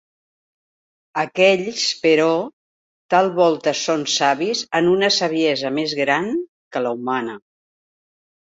[1.23, 2.29] Aquells, però,
[3.15, 6.33] tal volta són savis en una saviesa més gran
[6.73, 7.39] que l'humana;